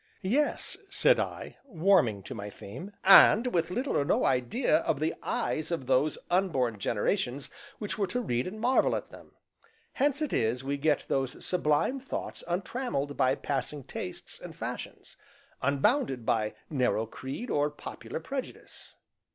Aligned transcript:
"Yes," 0.23 0.77
said 0.89 1.19
I, 1.19 1.57
warming 1.63 2.23
to 2.23 2.33
my 2.33 2.49
theme, 2.49 2.91
"and 3.03 3.53
with 3.53 3.69
little 3.69 3.95
or 3.95 4.03
no 4.03 4.25
idea 4.25 4.77
of 4.77 4.99
the 4.99 5.13
eyes 5.21 5.69
of 5.71 5.85
those 5.85 6.17
unborn 6.31 6.79
generations 6.79 7.51
which 7.77 7.99
were 7.99 8.07
to 8.07 8.19
read 8.19 8.47
and 8.47 8.59
marvel 8.59 8.95
at 8.95 9.11
them; 9.11 9.33
hence 9.93 10.19
it 10.19 10.33
is 10.33 10.63
we 10.63 10.77
get 10.77 11.05
those 11.07 11.45
sublime 11.45 11.99
thoughts 11.99 12.43
untrammelled 12.47 13.15
by 13.15 13.35
passing 13.35 13.83
tastes 13.83 14.39
and 14.39 14.55
fashions, 14.55 15.17
unbounded 15.61 16.25
by 16.25 16.55
narrow 16.67 17.05
creed 17.05 17.51
or 17.51 17.69
popular 17.69 18.19
prejudice." 18.19 18.95